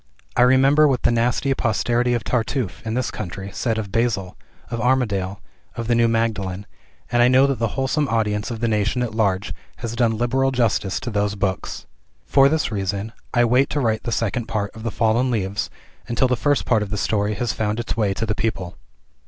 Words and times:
I 0.35 0.41
remember 0.41 0.87
what 0.87 1.03
the 1.03 1.11
nasty 1.11 1.53
posterity 1.53 2.15
of 2.15 2.23
Tartuffe, 2.23 2.81
in 2.87 2.95
this 2.95 3.11
country, 3.11 3.51
said 3.53 3.77
of 3.77 3.91
"Basil," 3.91 4.35
of 4.71 4.81
"Armadale," 4.81 5.39
of 5.75 5.85
"The 5.87 5.93
New 5.93 6.07
Magdalen," 6.07 6.65
and 7.11 7.21
I 7.21 7.27
know 7.27 7.45
that 7.45 7.59
the 7.59 7.77
wholesome 7.77 8.07
audience 8.07 8.49
of 8.49 8.61
the 8.61 8.67
nation 8.67 9.03
at 9.03 9.13
large 9.13 9.53
has 9.75 9.95
done 9.95 10.17
liberal 10.17 10.49
justice 10.49 10.99
to 11.01 11.11
those 11.11 11.35
books. 11.35 11.85
For 12.25 12.49
this 12.49 12.71
reason, 12.71 13.13
I 13.31 13.45
wait 13.45 13.69
to 13.69 13.79
write 13.79 14.01
the 14.01 14.11
second 14.11 14.47
part 14.47 14.75
of 14.75 14.81
"The 14.81 14.89
Fallen 14.89 15.29
Leaves," 15.29 15.69
until 16.07 16.27
the 16.27 16.35
first 16.35 16.65
part 16.65 16.81
of 16.81 16.89
the 16.89 16.97
story 16.97 17.35
has 17.35 17.53
found 17.53 17.79
its 17.79 17.95
way 17.95 18.15
to 18.15 18.25
the 18.25 18.33
people. 18.33 18.77